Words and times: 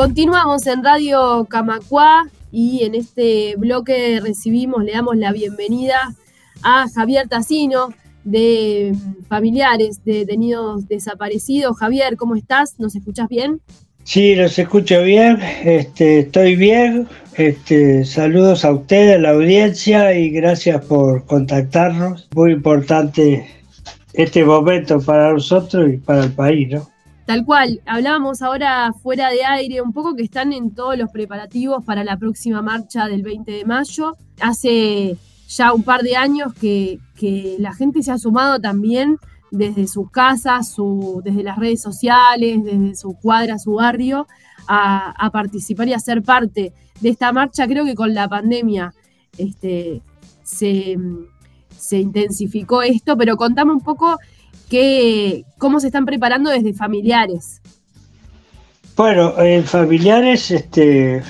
Continuamos 0.00 0.66
en 0.66 0.82
Radio 0.82 1.44
Camacuá 1.44 2.26
y 2.50 2.84
en 2.84 2.94
este 2.94 3.54
bloque 3.58 4.18
recibimos, 4.22 4.82
le 4.82 4.92
damos 4.92 5.14
la 5.18 5.30
bienvenida 5.30 6.14
a 6.62 6.86
Javier 6.88 7.28
Tacino 7.28 7.92
de 8.24 8.94
familiares 9.28 10.02
de 10.06 10.20
detenidos 10.20 10.88
desaparecidos. 10.88 11.76
Javier, 11.76 12.16
¿cómo 12.16 12.34
estás? 12.34 12.76
¿Nos 12.78 12.96
escuchas 12.96 13.28
bien? 13.28 13.60
Sí, 14.02 14.34
los 14.36 14.58
escucho 14.58 15.02
bien, 15.02 15.38
este, 15.64 16.20
estoy 16.20 16.56
bien. 16.56 17.06
Este, 17.34 18.06
saludos 18.06 18.64
a 18.64 18.72
ustedes, 18.72 19.16
a 19.16 19.20
la 19.20 19.30
audiencia 19.32 20.14
y 20.14 20.30
gracias 20.30 20.82
por 20.82 21.26
contactarnos. 21.26 22.26
Muy 22.34 22.52
importante 22.52 23.46
este 24.14 24.46
momento 24.46 24.98
para 24.98 25.34
nosotros 25.34 25.90
y 25.92 25.98
para 25.98 26.24
el 26.24 26.32
país, 26.32 26.70
¿no? 26.70 26.88
Tal 27.30 27.44
cual, 27.44 27.80
hablábamos 27.86 28.42
ahora 28.42 28.92
fuera 28.92 29.30
de 29.30 29.44
aire 29.44 29.80
un 29.80 29.92
poco 29.92 30.16
que 30.16 30.24
están 30.24 30.52
en 30.52 30.74
todos 30.74 30.98
los 30.98 31.12
preparativos 31.12 31.84
para 31.84 32.02
la 32.02 32.16
próxima 32.16 32.60
marcha 32.60 33.06
del 33.06 33.22
20 33.22 33.52
de 33.52 33.64
mayo. 33.64 34.16
Hace 34.40 35.16
ya 35.46 35.72
un 35.72 35.84
par 35.84 36.02
de 36.02 36.16
años 36.16 36.52
que, 36.54 36.98
la 37.60 37.72
gente 37.72 38.02
se 38.02 38.10
ha 38.10 38.18
sumado 38.18 38.58
también 38.58 39.16
desde 39.52 39.86
sus 39.86 40.10
casas, 40.10 40.72
su, 40.72 41.22
desde 41.24 41.44
las 41.44 41.56
redes 41.56 41.80
sociales, 41.80 42.64
desde 42.64 42.96
su 42.96 43.14
cuadra, 43.14 43.60
su 43.60 43.74
barrio, 43.74 44.26
a, 44.66 45.30
participar 45.32 45.86
y 45.86 45.92
a 45.92 46.00
ser 46.00 46.24
parte 46.24 46.72
de 47.00 47.08
esta 47.08 47.32
marcha. 47.32 47.68
Creo 47.68 47.84
que 47.84 47.94
con 47.94 48.12
la 48.12 48.28
pandemia 48.28 48.92
este, 49.38 50.02
se, 50.42 50.98
se 51.78 51.98
intensificó 52.00 52.82
esto, 52.82 53.16
pero 53.16 53.36
contame 53.36 53.70
un 53.70 53.82
poco 53.82 54.18
cómo 55.58 55.80
se 55.80 55.88
están 55.88 56.06
preparando 56.06 56.50
desde 56.50 56.72
familiares. 56.72 57.60
Bueno, 58.96 59.40
en 59.40 59.64
familiares, 59.64 60.50
este, 60.50 61.22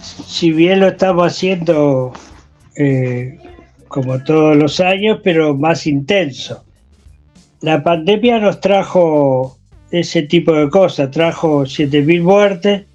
si 0.00 0.52
bien 0.52 0.80
lo 0.80 0.88
estamos 0.88 1.26
haciendo 1.26 2.12
eh, 2.76 3.38
como 3.88 4.22
todos 4.24 4.56
los 4.56 4.80
años, 4.80 5.20
pero 5.22 5.54
más 5.54 5.86
intenso. 5.86 6.64
La 7.60 7.82
pandemia 7.82 8.38
nos 8.38 8.60
trajo 8.60 9.58
ese 9.90 10.22
tipo 10.22 10.54
de 10.54 10.70
cosas, 10.70 11.10
trajo 11.10 11.64
7.000 11.64 12.22
muertes, 12.22 12.86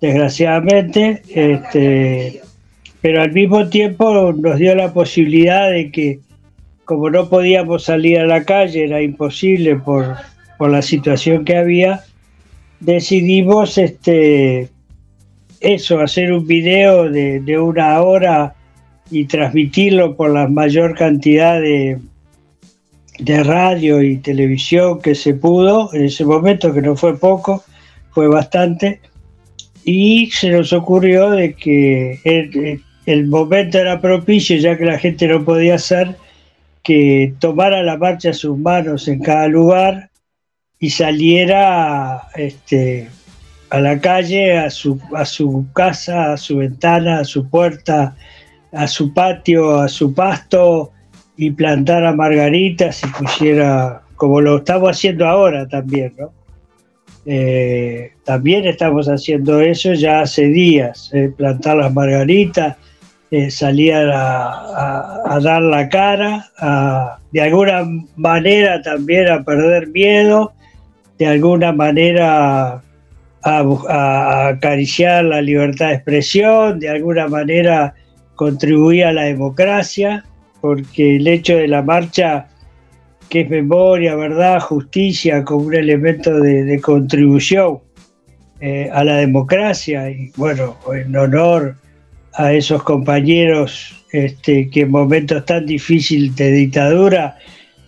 desgraciadamente, 0.00 1.22
este, 1.34 2.40
pero 3.00 3.22
al 3.22 3.32
mismo 3.32 3.68
tiempo 3.68 4.32
nos 4.32 4.58
dio 4.58 4.74
la 4.76 4.92
posibilidad 4.92 5.70
de 5.70 5.90
que 5.90 6.20
como 6.88 7.10
no 7.10 7.28
podíamos 7.28 7.84
salir 7.84 8.18
a 8.18 8.24
la 8.24 8.44
calle, 8.44 8.84
era 8.84 9.02
imposible 9.02 9.76
por, 9.76 10.16
la 10.58 10.80
situación 10.80 11.44
que 11.44 11.54
había, 11.54 12.02
decidimos 12.80 13.76
este, 13.76 14.70
eso, 15.60 16.00
hacer 16.00 16.32
un 16.32 16.46
video 16.46 17.10
de, 17.10 17.58
una 17.58 18.00
hora 18.00 18.54
y 19.10 19.26
transmitirlo 19.26 20.16
por 20.16 20.30
la 20.30 20.48
mayor 20.48 20.94
cantidad 20.94 21.60
de, 21.60 21.98
de 23.18 23.44
radio 23.44 24.00
y 24.00 24.16
televisión 24.16 25.02
que 25.02 25.14
se 25.14 25.34
pudo. 25.34 25.92
En 25.92 26.06
ese 26.06 26.24
momento, 26.24 26.72
que 26.72 26.80
no 26.80 26.96
fue 26.96 27.18
poco, 27.18 27.62
fue 28.12 28.28
bastante, 28.28 29.02
y 29.84 30.30
se 30.30 30.48
nos 30.48 30.72
ocurrió 30.72 31.32
de 31.32 31.52
que 31.52 32.18
el, 32.24 32.80
el 33.04 33.26
momento 33.26 33.76
era 33.76 34.00
propicio, 34.00 34.56
ya 34.56 34.78
que 34.78 34.86
la 34.86 34.98
gente 34.98 35.28
no 35.28 35.44
podía 35.44 35.74
hacer, 35.74 36.16
que 36.88 37.34
tomara 37.38 37.82
la 37.82 37.98
marcha 37.98 38.30
a 38.30 38.32
sus 38.32 38.56
manos 38.56 39.08
en 39.08 39.20
cada 39.20 39.46
lugar 39.46 40.08
y 40.78 40.88
saliera 40.88 42.22
este, 42.34 43.10
a 43.68 43.78
la 43.78 44.00
calle, 44.00 44.56
a 44.56 44.70
su, 44.70 44.98
a 45.14 45.26
su 45.26 45.66
casa, 45.74 46.32
a 46.32 46.38
su 46.38 46.56
ventana, 46.56 47.20
a 47.20 47.24
su 47.24 47.50
puerta, 47.50 48.16
a 48.72 48.86
su 48.86 49.12
patio, 49.12 49.80
a 49.80 49.88
su 49.88 50.14
pasto 50.14 50.90
y 51.36 51.50
plantara 51.50 52.14
margaritas 52.14 53.04
y 53.04 53.08
pusiera, 53.08 54.00
como 54.16 54.40
lo 54.40 54.56
estamos 54.56 54.92
haciendo 54.92 55.28
ahora 55.28 55.68
también, 55.68 56.14
¿no? 56.18 56.32
Eh, 57.26 58.12
también 58.24 58.66
estamos 58.66 59.08
haciendo 59.08 59.60
eso 59.60 59.92
ya 59.92 60.22
hace 60.22 60.46
días, 60.46 61.10
eh, 61.12 61.30
plantar 61.36 61.76
las 61.76 61.92
margaritas, 61.92 62.78
eh, 63.30 63.50
salía 63.50 64.00
a, 64.00 65.38
dar 65.40 65.62
la 65.62 65.88
cara, 65.88 66.46
de 67.30 67.40
alguna 67.42 67.86
manera 68.16 68.80
también 68.82 69.28
a 69.28 69.42
perder 69.42 69.88
miedo, 69.88 70.52
de 71.18 71.26
alguna 71.26 71.72
manera 71.72 72.82
a, 73.42 74.48
acariciar 74.48 75.24
la 75.24 75.42
libertad 75.42 75.88
de 75.88 75.94
expresión, 75.94 76.80
de 76.80 76.88
alguna 76.88 77.28
manera 77.28 77.94
contribuir 78.34 79.04
a 79.04 79.12
la 79.12 79.22
democracia, 79.22 80.24
porque 80.60 81.16
el 81.16 81.26
hecho 81.26 81.56
de 81.56 81.68
la 81.68 81.82
marcha, 81.82 82.46
que 83.28 83.42
es 83.42 83.50
memoria, 83.50 84.14
verdad, 84.14 84.60
justicia, 84.60 85.44
como 85.44 85.66
un 85.66 85.74
elemento 85.74 86.40
de, 86.40 86.80
contribución 86.80 87.80
eh, 88.60 88.88
a 88.92 89.04
la 89.04 89.16
democracia, 89.16 90.08
y 90.10 90.32
bueno, 90.36 90.76
en 90.92 91.14
honor 91.16 91.76
a 92.38 92.52
esos 92.52 92.84
compañeros 92.84 94.04
este, 94.12 94.70
que 94.70 94.82
en 94.82 94.92
momentos 94.92 95.44
tan 95.44 95.66
difíciles 95.66 96.34
de 96.36 96.52
dictadura 96.52 97.36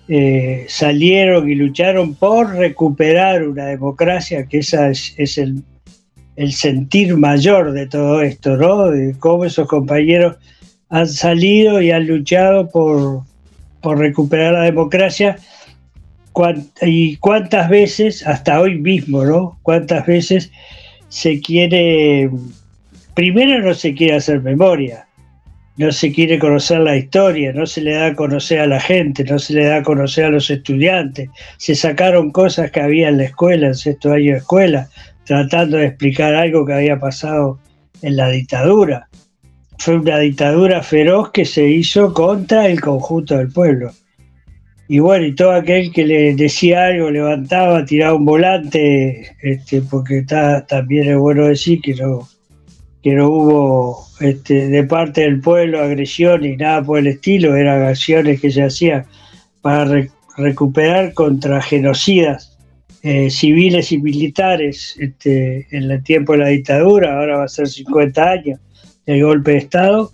eh, 0.09 0.67
salieron 0.69 1.49
y 1.49 1.55
lucharon 1.55 2.17
por 2.17 2.57
recuperar 2.57 3.47
una 3.47 3.67
democracia, 3.67 4.47
que 4.47 4.59
esa 4.59 4.91
es, 4.91 5.39
el, 5.39 5.63
sentir 6.51 7.17
mayor 7.17 7.71
de 7.71 7.87
todo 7.87 8.23
esto, 8.23 8.57
¿no? 8.57 8.91
De 8.91 9.15
cómo 9.19 9.45
esos 9.45 9.69
compañeros 9.69 10.37
han 10.89 11.07
salido 11.07 11.81
y 11.81 11.93
han 11.93 12.09
luchado 12.09 12.69
por, 12.69 13.23
por 13.81 13.99
recuperar 13.99 14.55
la 14.55 14.63
democracia 14.63 15.37
y 16.83 17.17
cuántas 17.19 17.69
veces, 17.69 18.27
hasta 18.27 18.61
hoy 18.61 18.79
mismo, 18.81 19.25
¿no? 19.25 19.59
Cuántas 19.63 20.07
veces 20.07 20.51
se 21.09 21.41
quiere 21.41 22.31
primero 23.21 23.61
no 23.61 23.75
se 23.75 23.93
quiere 23.93 24.17
hacer 24.17 24.41
memoria, 24.41 25.07
no 25.77 25.93
se 25.93 26.11
quiere 26.11 26.39
conocer 26.39 26.81
la 26.81 26.97
historia, 26.97 27.53
no 27.53 27.67
se 27.67 27.83
le 27.83 27.93
da 27.93 28.07
a 28.07 28.15
conocer 28.15 28.61
a 28.61 28.67
la 28.67 28.81
gente, 28.81 29.25
no 29.25 29.39
se 29.39 29.53
le 29.53 29.67
da 29.67 29.77
a 29.77 29.83
conocer 29.83 30.25
a 30.25 30.31
los 30.31 30.49
estudiantes. 30.49 31.29
Se 31.59 31.75
sacaron 31.75 32.31
cosas 32.31 32.71
que 32.71 32.81
había 32.81 33.11
en 33.11 33.19
la 33.19 33.25
escuela, 33.25 33.67
en 33.67 33.75
sexto 33.75 34.11
año 34.11 34.33
de 34.33 34.39
escuela, 34.39 34.89
tratando 35.27 35.77
de 35.77 35.89
explicar 35.89 36.35
algo 36.35 36.65
que 36.65 36.73
había 36.73 36.99
pasado 36.99 37.59
en 38.01 38.17
la 38.17 38.31
dictadura. 38.31 39.07
Fue 39.77 39.97
una 39.97 40.19
dictadura 40.19 40.83
feroz 40.83 41.31
que 41.31 41.45
se 41.45 41.69
hizo 41.69 42.15
contra 42.15 42.69
el 42.69 42.81
conjunto 42.81 43.37
del 43.37 43.53
pueblo. 43.53 43.93
Y 44.89 44.99
bueno, 44.99 45.27
y 45.27 45.35
todo 45.35 45.53
aquel 45.53 45.93
que 45.93 46.07
le 46.07 46.35
decía 46.35 46.87
algo, 46.87 47.11
levantaba, 47.11 47.85
tiraba 47.85 48.15
un 48.15 48.25
volante, 48.25 49.37
este, 49.43 49.83
porque 49.83 50.21
está, 50.21 50.65
también 50.65 51.11
es 51.11 51.19
bueno 51.19 51.45
decir 51.45 51.83
que 51.83 51.93
no, 51.97 52.27
que 53.03 53.13
no 53.13 53.29
hubo 53.29 54.07
este, 54.21 54.69
de 54.69 54.85
parte 54.85 55.23
del 55.23 55.41
pueblo 55.41 55.81
agresión 55.81 56.45
y 56.45 56.57
nada 56.57 56.83
por 56.83 56.99
el 56.99 57.07
estilo, 57.07 57.57
eran 57.57 57.83
acciones 57.83 58.41
que 58.41 58.51
se 58.51 58.63
hacían 58.63 59.07
para 59.63 60.09
recuperar 60.37 61.15
contra 61.15 61.61
genocidas 61.63 62.57
eh, 63.03 63.31
civiles 63.31 63.93
y 63.93 63.99
militares 63.99 64.95
este, 64.99 65.67
en 65.71 65.91
el 65.91 66.03
tiempo 66.03 66.33
de 66.33 66.39
la 66.39 66.49
dictadura, 66.49 67.19
ahora 67.19 67.39
va 67.39 67.45
a 67.45 67.49
ser 67.49 67.67
50 67.67 68.31
años 68.31 68.61
del 69.07 69.25
golpe 69.25 69.53
de 69.53 69.57
Estado. 69.59 70.13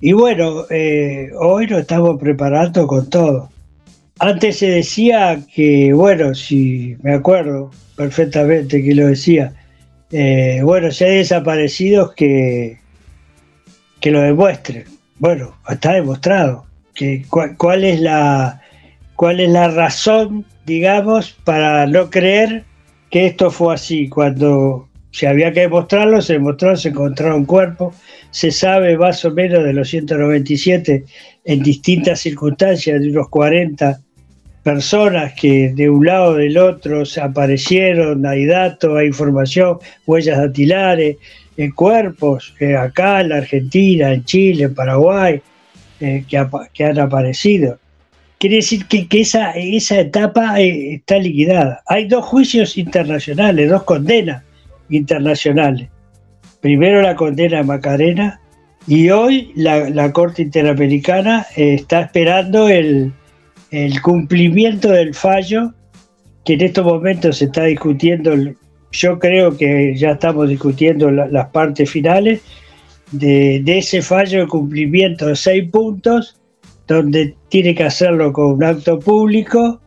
Y 0.00 0.12
bueno, 0.12 0.64
eh, 0.70 1.30
hoy 1.38 1.66
nos 1.66 1.80
estamos 1.80 2.18
preparando 2.18 2.86
con 2.86 3.10
todo. 3.10 3.50
Antes 4.18 4.58
se 4.58 4.70
decía 4.70 5.42
que, 5.54 5.92
bueno, 5.92 6.34
si 6.34 6.96
me 7.02 7.12
acuerdo 7.12 7.70
perfectamente 7.96 8.82
que 8.82 8.94
lo 8.94 9.06
decía, 9.06 9.52
eh, 10.10 10.60
bueno, 10.62 10.90
si 10.90 11.04
hay 11.04 11.18
desaparecidos 11.18 12.14
que, 12.14 12.78
que 14.00 14.10
lo 14.10 14.20
demuestren. 14.20 14.84
Bueno, 15.18 15.56
está 15.68 15.92
demostrado. 15.92 16.66
Que, 16.94 17.24
cuál, 17.28 17.84
es 17.84 18.00
la, 18.00 18.60
¿Cuál 19.14 19.40
es 19.40 19.50
la 19.50 19.68
razón, 19.68 20.44
digamos, 20.66 21.32
para 21.44 21.86
no 21.86 22.10
creer 22.10 22.64
que 23.10 23.26
esto 23.26 23.50
fue 23.50 23.74
así? 23.74 24.08
Cuando 24.08 24.88
se 25.12 25.28
había 25.28 25.52
que 25.52 25.60
demostrarlo, 25.60 26.20
se 26.20 26.34
demostró, 26.34 26.76
se 26.76 26.88
encontraron 26.88 27.44
cuerpos, 27.44 27.94
se 28.30 28.50
sabe 28.50 28.96
más 28.96 29.24
o 29.24 29.30
menos 29.30 29.64
de 29.64 29.72
los 29.72 29.88
197 29.88 31.04
en 31.44 31.62
distintas 31.62 32.20
circunstancias, 32.20 33.00
de 33.00 33.10
unos 33.10 33.28
40 33.28 34.00
personas 34.62 35.32
que 35.34 35.72
de 35.74 35.88
un 35.88 36.04
lado 36.04 36.32
o 36.32 36.34
del 36.34 36.58
otro 36.58 37.04
se 37.04 37.20
aparecieron, 37.20 38.26
hay 38.26 38.44
datos, 38.44 38.96
hay 38.96 39.06
información, 39.06 39.78
huellas 40.06 40.38
dactilares, 40.38 41.16
eh, 41.56 41.70
cuerpos 41.74 42.54
eh, 42.60 42.76
acá 42.76 43.20
en 43.20 43.30
la 43.30 43.36
Argentina, 43.36 44.12
en 44.12 44.24
Chile, 44.24 44.64
en 44.64 44.74
Paraguay, 44.74 45.40
eh, 46.00 46.24
que, 46.28 46.84
han 46.84 46.98
aparecido. 46.98 47.78
Quiere 48.38 48.56
decir 48.56 48.86
que, 48.86 49.06
esa, 49.20 49.52
esa 49.52 50.00
etapa 50.00 50.58
está 50.60 51.18
liquidada. 51.18 51.82
Hay 51.86 52.06
dos 52.08 52.24
juicios 52.24 52.78
internacionales, 52.78 53.68
dos 53.68 53.82
condenas 53.82 54.42
internacionales. 54.88 55.88
Primero 56.60 57.02
la 57.02 57.14
condena 57.14 57.60
a 57.60 57.62
Macarena 57.62 58.40
y 58.86 59.10
hoy 59.10 59.52
la, 59.54 60.12
Corte 60.12 60.42
Interamericana 60.42 61.46
está 61.56 62.00
esperando 62.00 62.68
el, 62.68 63.12
cumplimiento 64.02 64.90
del 64.90 65.14
fallo 65.14 65.72
que 66.44 66.54
en 66.54 66.62
estos 66.62 66.84
momentos 66.84 67.38
se 67.38 67.46
está 67.46 67.64
discutiendo. 67.64 68.34
Yo 68.92 69.18
creo 69.18 69.56
que 69.56 69.94
ya 69.96 70.12
estamos 70.12 70.48
discutiendo 70.48 71.10
las 71.10 71.48
partes 71.48 71.90
finales 71.90 72.42
de, 73.12 73.62
ese 73.66 74.02
fallo 74.02 74.40
de 74.40 74.46
cumplimiento 74.46 75.26
de 75.26 75.36
seis 75.36 75.68
puntos, 75.70 76.40
donde 76.86 77.36
tiene 77.48 77.74
que 77.74 77.84
hacerlo 77.84 78.32
con 78.32 78.54
un 78.54 78.64
acto 78.64 78.98
público, 78.98 79.80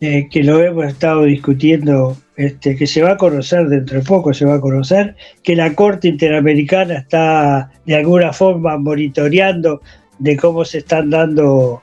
eh, 0.00 0.28
que 0.30 0.42
lo 0.42 0.60
hemos 0.60 0.86
estado 0.86 1.24
discutiendo 1.24 2.16
este, 2.36 2.74
que 2.74 2.86
se 2.86 3.02
va 3.02 3.12
a 3.12 3.16
conocer 3.16 3.68
dentro 3.68 3.98
de 3.98 4.04
poco, 4.04 4.34
se 4.34 4.44
va 4.44 4.54
a 4.54 4.60
conocer, 4.60 5.14
que 5.44 5.54
la 5.54 5.74
Corte 5.74 6.08
Interamericana 6.08 6.94
está 6.94 7.70
de 7.86 7.94
alguna 7.94 8.32
forma 8.32 8.76
monitoreando 8.78 9.80
de 10.18 10.36
cómo 10.36 10.64
se 10.64 10.78
están 10.78 11.10
dando 11.10 11.82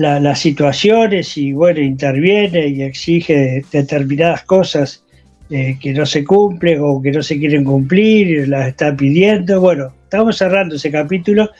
las 0.00 0.40
situaciones 0.40 1.36
y 1.36 1.52
bueno, 1.52 1.80
interviene 1.80 2.68
y 2.68 2.82
exige 2.82 3.62
determinadas 3.70 4.44
cosas 4.44 5.04
eh, 5.50 5.76
que 5.80 5.92
no 5.92 6.06
se 6.06 6.24
cumplen 6.24 6.80
o 6.80 7.02
que 7.02 7.12
no 7.12 7.22
se 7.22 7.38
quieren 7.38 7.64
cumplir, 7.64 8.48
las 8.48 8.68
está 8.68 8.96
pidiendo. 8.96 9.60
Bueno, 9.60 9.92
estamos 10.04 10.38
cerrando 10.38 10.76
ese 10.76 10.90
capítulo 10.90 11.50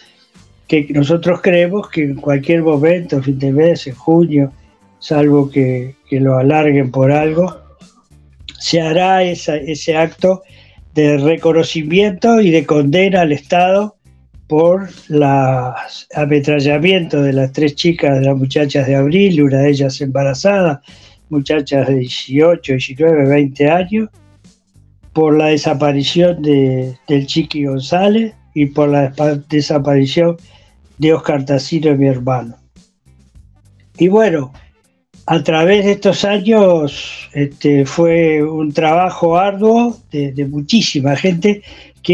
que 0.66 0.86
nosotros 0.90 1.40
creemos 1.42 1.90
que 1.90 2.04
en 2.04 2.14
cualquier 2.14 2.62
momento, 2.62 3.22
fin 3.22 3.38
de 3.38 3.52
mes, 3.52 3.86
en 3.86 3.94
junio, 3.94 4.52
salvo 5.00 5.50
que, 5.50 5.96
que 6.08 6.20
lo 6.20 6.38
alarguen 6.38 6.90
por 6.90 7.12
algo, 7.12 7.60
se 8.58 8.80
hará 8.80 9.22
ese 9.22 9.96
acto 9.96 10.42
de 10.94 11.18
reconocimiento 11.18 12.40
y 12.40 12.50
de 12.50 12.64
condena 12.64 13.22
al 13.22 13.32
Estado 13.32 13.96
por 14.50 14.88
el 15.08 15.22
ametrallamiento 16.16 17.22
de 17.22 17.32
las 17.32 17.52
tres 17.52 17.76
chicas, 17.76 18.18
de 18.18 18.26
las 18.26 18.36
muchachas 18.36 18.84
de 18.88 18.96
abril, 18.96 19.44
una 19.44 19.58
de 19.58 19.70
ellas 19.70 20.00
embarazada, 20.00 20.82
muchachas 21.28 21.86
de 21.86 21.98
18, 21.98 22.72
19, 22.72 23.28
20 23.28 23.70
años, 23.70 24.08
por 25.12 25.36
la 25.38 25.46
desaparición 25.46 26.42
de, 26.42 26.96
del 27.06 27.26
Chiqui 27.28 27.66
González 27.66 28.34
y 28.52 28.66
por 28.66 28.88
la 28.88 29.12
desaparición 29.48 30.36
de 30.98 31.14
Oscar 31.14 31.44
Tacino, 31.44 31.94
mi 31.96 32.08
hermano. 32.08 32.56
Y 33.98 34.08
bueno, 34.08 34.52
a 35.26 35.44
través 35.44 35.84
de 35.84 35.92
estos 35.92 36.24
años 36.24 37.28
este, 37.34 37.86
fue 37.86 38.42
un 38.42 38.72
trabajo 38.72 39.38
arduo 39.38 39.96
de, 40.10 40.44
muchísima 40.50 41.14
gente, 41.14 41.62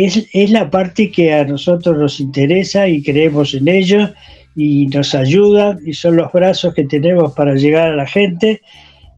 es, 0.04 0.26
es, 0.32 0.50
la 0.50 0.70
parte 0.70 1.10
que 1.10 1.32
a 1.32 1.44
nosotros 1.44 1.96
nos 1.96 2.20
interesa 2.20 2.88
y 2.88 3.02
creemos 3.02 3.54
en 3.54 3.69
ello 3.69 4.10
y 4.56 4.87
nos 4.87 5.14
ayudan 5.14 5.81
y 5.84 5.93
son 5.93 6.16
los 6.16 6.32
brazos 6.32 6.75
que 6.75 6.84
tenemos 6.84 7.32
para 7.34 7.54
llegar 7.54 7.90
a 7.90 7.96
la 7.96 8.06
gente. 8.06 8.62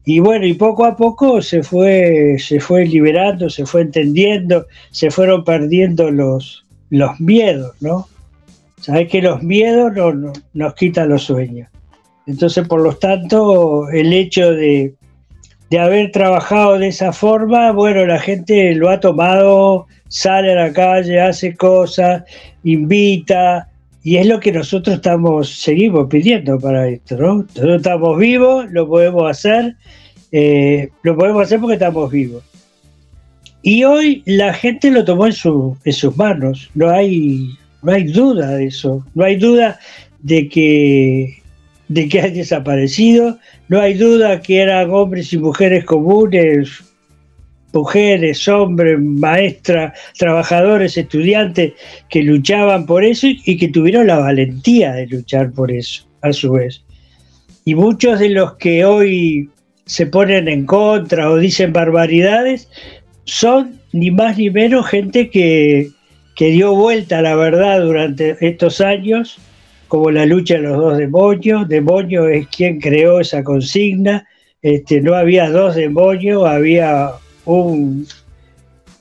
Y 0.05 0.19
bueno, 0.19 0.45
y 0.45 0.53
poco 0.53 0.85
a 0.85 0.95
poco 0.95 1.41
se 1.41 1.63
fue, 1.63 2.37
se 2.39 2.59
fue 2.59 2.85
liberando, 2.85 3.49
se 3.49 3.65
fue 3.65 3.81
entendiendo, 3.81 4.65
se 4.91 5.11
fueron 5.11 5.43
perdiendo 5.43 6.11
los, 6.11 6.65
los 6.89 7.19
miedos, 7.19 7.75
¿no? 7.79 8.07
Sabes 8.81 9.09
que 9.09 9.21
los 9.21 9.43
miedos 9.43 9.93
no, 9.93 10.33
nos 10.53 10.73
quitan 10.75 11.09
los 11.09 11.23
sueños. 11.23 11.69
Entonces, 12.25 12.67
por 12.67 12.81
lo 12.81 12.95
tanto, 12.95 13.89
el 13.89 14.13
hecho 14.13 14.51
de, 14.51 14.93
haber 15.77 16.11
trabajado 16.11 16.79
de 16.79 16.87
esa 16.87 17.13
forma, 17.13 17.71
bueno, 17.71 18.05
la 18.05 18.19
gente 18.19 18.73
lo 18.73 18.89
ha 18.89 18.99
tomado, 18.99 19.85
sale 20.07 20.53
a 20.53 20.55
la 20.55 20.73
calle, 20.73 21.21
hace 21.21 21.55
cosas, 21.55 22.23
invita, 22.63 23.69
y 24.03 24.17
es 24.17 24.25
lo 24.25 24.39
que 24.39 24.51
nosotros 24.51 24.95
estamos, 24.95 25.61
seguimos 25.61 26.07
pidiendo 26.09 26.57
para 26.57 26.87
esto, 26.87 27.17
¿no? 27.17 27.35
Nosotros 27.35 27.77
estamos 27.77 28.17
vivos, 28.17 28.65
lo 28.71 28.87
podemos 28.87 29.29
hacer, 29.29 29.75
eh, 30.31 30.89
lo 31.03 31.15
podemos 31.15 31.43
hacer 31.43 31.59
porque 31.59 31.75
estamos 31.75 32.09
vivos. 32.09 32.43
Y 33.61 33.83
hoy 33.83 34.23
la 34.25 34.53
gente 34.53 34.89
lo 34.89 35.03
tomó 35.03 35.27
en, 35.27 35.33
en 35.83 35.93
sus 35.93 36.17
manos, 36.17 36.69
no 36.73 36.89
hay, 36.89 37.49
no 37.83 37.91
hay 37.91 38.05
duda 38.05 38.51
de 38.51 38.67
eso, 38.67 39.05
no 39.13 39.25
hay 39.25 39.35
duda 39.35 39.77
de 40.21 40.47
que 40.47 41.38
de 41.89 42.07
que 42.07 42.21
ha 42.21 42.29
desaparecido. 42.29 43.37
No 43.67 43.81
hay 43.81 43.95
duda 43.95 44.41
que 44.41 44.61
eran 44.61 44.89
hombres 44.91 45.33
y 45.33 45.37
mujeres 45.37 45.83
comunes, 45.83 46.83
mujeres, 47.73 48.47
hombres, 48.47 48.99
maestras, 48.99 49.99
trabajadores, 50.17 50.97
estudiantes 50.97 51.73
que 52.09 52.23
luchaban 52.23 52.85
por 52.85 53.03
eso 53.03 53.27
y 53.27 53.57
que 53.57 53.67
tuvieron 53.67 54.07
la 54.07 54.19
valentía 54.19 54.93
de 54.93 55.07
luchar 55.07 55.51
por 55.51 55.71
eso, 55.71 56.07
a 56.21 56.31
su 56.31 56.53
vez. 56.53 56.83
Y 57.65 57.75
muchos 57.75 58.19
de 58.19 58.29
los 58.29 58.53
que 58.53 58.85
hoy 58.85 59.49
se 59.85 60.05
ponen 60.05 60.47
en 60.47 60.65
contra 60.65 61.29
o 61.29 61.37
dicen 61.37 61.73
barbaridades 61.73 62.69
son 63.25 63.79
ni 63.91 64.11
más 64.11 64.37
ni 64.37 64.49
menos 64.49 64.87
gente 64.87 65.29
que, 65.29 65.89
que 66.35 66.51
dio 66.51 66.75
vuelta 66.75 67.19
a 67.19 67.21
la 67.23 67.35
verdad 67.35 67.81
durante 67.81 68.37
estos 68.41 68.81
años 68.81 69.39
como 69.89 70.09
la 70.11 70.25
lucha 70.25 70.53
de 70.53 70.61
los 70.61 70.77
dos 70.77 70.97
demonios. 70.97 71.67
Demonio 71.67 72.29
es 72.29 72.47
quien 72.47 72.79
creó 72.79 73.19
esa 73.19 73.43
consigna. 73.43 74.25
Este, 74.61 75.01
no 75.01 75.15
había 75.15 75.49
dos 75.49 75.75
demonios, 75.75 76.47
había 76.47 77.11
un, 77.45 78.07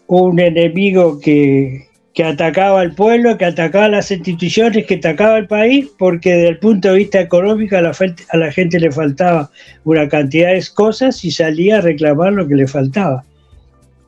un 0.08 0.40
enemigo 0.40 1.20
que, 1.20 1.88
que 2.18 2.24
atacaba 2.24 2.80
al 2.80 2.96
pueblo, 2.96 3.38
que 3.38 3.44
atacaba 3.44 3.88
las 3.88 4.10
instituciones, 4.10 4.86
que 4.86 4.96
atacaba 4.96 5.36
al 5.36 5.46
país, 5.46 5.88
porque 5.96 6.34
desde 6.34 6.48
el 6.48 6.58
punto 6.58 6.88
de 6.88 6.96
vista 6.96 7.20
económico 7.20 7.76
a 7.76 7.80
la, 7.80 8.50
gente 8.50 8.80
le 8.80 8.90
faltaba 8.90 9.52
una 9.84 10.08
cantidad 10.08 10.52
de 10.52 10.64
cosas 10.74 11.24
y 11.24 11.30
salía 11.30 11.78
a 11.78 11.80
reclamar 11.80 12.32
lo 12.32 12.48
que 12.48 12.56
le 12.56 12.66
faltaba. 12.66 13.22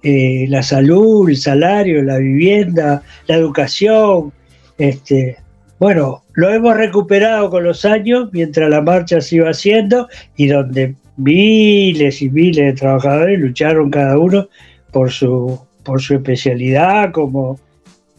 Eh, 0.02 0.46
la 0.48 0.64
salud, 0.64 1.28
el 1.28 1.36
salario, 1.36 2.02
la 2.02 2.16
vivienda, 2.16 3.02
la 3.28 3.36
educación, 3.36 4.32
este, 4.76 5.36
bueno, 5.78 6.24
lo 6.40 6.50
hemos 6.54 6.74
recuperado 6.74 7.50
con 7.50 7.64
los 7.64 7.84
años 7.84 8.30
mientras 8.32 8.70
la 8.70 8.80
marcha 8.80 9.20
se 9.20 9.36
iba 9.36 9.50
haciendo 9.50 10.08
y 10.36 10.46
donde 10.46 10.94
miles 11.18 12.22
y 12.22 12.30
miles 12.30 12.64
de 12.64 12.72
trabajadores 12.72 13.38
lucharon 13.38 13.90
cada 13.90 14.18
uno 14.18 14.48
por 14.90 15.10
su, 15.10 15.60
por 15.84 16.00
su 16.00 16.14
especialidad, 16.14 17.12
como, 17.12 17.60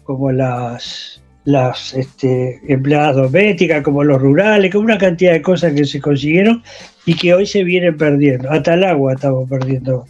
como 0.03 0.31
las, 0.31 1.23
las 1.45 1.95
este, 1.95 2.61
empleadas 2.67 3.15
domésticas, 3.15 3.81
como 3.81 4.03
los 4.03 4.21
rurales, 4.21 4.71
como 4.71 4.83
una 4.83 4.99
cantidad 4.99 5.31
de 5.31 5.41
cosas 5.41 5.73
que 5.73 5.85
se 5.85 5.99
consiguieron 5.99 6.61
y 7.07 7.15
que 7.15 7.33
hoy 7.33 7.47
se 7.47 7.63
vienen 7.63 7.97
perdiendo. 7.97 8.51
Hasta 8.51 8.75
el 8.75 8.83
agua 8.83 9.13
estamos 9.13 9.49
perdiendo. 9.49 10.05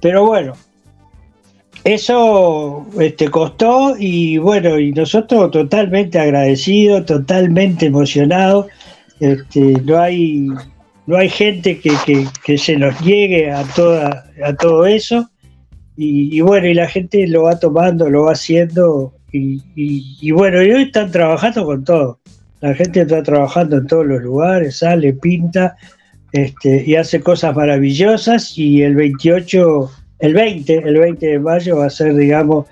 Pero 0.00 0.24
bueno, 0.24 0.54
eso 1.84 2.86
este, 2.98 3.28
costó 3.28 3.94
y 3.98 4.38
bueno, 4.38 4.78
y 4.78 4.92
nosotros 4.92 5.50
totalmente 5.50 6.18
agradecidos, 6.18 7.06
totalmente 7.06 7.86
emocionados. 7.86 8.66
Este, 9.18 9.60
no 9.84 9.98
hay 9.98 10.48
no 11.06 11.16
hay 11.16 11.28
gente 11.28 11.80
que, 11.80 12.58
se 12.58 12.76
nos 12.76 12.98
llegue 13.00 13.50
a 13.50 13.64
toda 13.74 14.26
a 14.44 14.54
todo 14.54 14.86
eso 14.86 15.28
y, 15.96 16.40
bueno 16.40 16.68
y 16.68 16.74
la 16.74 16.86
gente 16.86 17.26
lo 17.26 17.42
va 17.42 17.58
tomando 17.58 18.08
lo 18.08 18.24
va 18.24 18.32
haciendo 18.32 19.12
y, 19.32 20.30
bueno 20.30 20.62
y 20.62 20.70
hoy 20.70 20.82
están 20.82 21.10
trabajando 21.10 21.64
con 21.64 21.84
todo 21.84 22.20
la 22.60 22.74
gente 22.74 23.02
está 23.02 23.22
trabajando 23.22 23.78
en 23.78 23.86
todos 23.86 24.06
los 24.06 24.22
lugares 24.22 24.78
sale 24.78 25.12
pinta 25.12 25.76
este, 26.32 26.84
y 26.86 26.94
hace 26.94 27.20
cosas 27.20 27.56
maravillosas 27.56 28.56
y 28.56 28.82
el 28.82 28.94
28 28.94 29.90
el 30.20 30.34
20, 30.34 30.74
el 30.76 30.98
20 30.98 31.26
de 31.26 31.38
mayo 31.38 31.78
va 31.78 31.86
a 31.86 31.90
ser, 31.90 32.14
digamos, 32.14 32.66